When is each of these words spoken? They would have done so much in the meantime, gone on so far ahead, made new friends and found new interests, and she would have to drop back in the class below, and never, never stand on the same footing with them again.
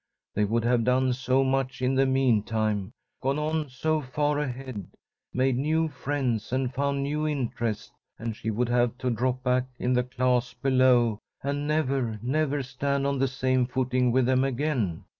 They 0.33 0.45
would 0.45 0.63
have 0.63 0.83
done 0.83 1.13
so 1.13 1.43
much 1.43 1.79
in 1.79 1.93
the 1.93 2.07
meantime, 2.07 2.91
gone 3.21 3.37
on 3.37 3.69
so 3.69 4.01
far 4.01 4.39
ahead, 4.39 4.87
made 5.31 5.59
new 5.59 5.89
friends 5.89 6.51
and 6.51 6.73
found 6.73 7.03
new 7.03 7.27
interests, 7.27 7.91
and 8.17 8.35
she 8.35 8.49
would 8.49 8.69
have 8.69 8.97
to 8.97 9.11
drop 9.11 9.43
back 9.43 9.65
in 9.77 9.93
the 9.93 10.01
class 10.01 10.55
below, 10.55 11.19
and 11.43 11.67
never, 11.67 12.17
never 12.23 12.63
stand 12.63 13.05
on 13.05 13.19
the 13.19 13.27
same 13.27 13.67
footing 13.67 14.11
with 14.11 14.25
them 14.25 14.43
again. 14.43 15.03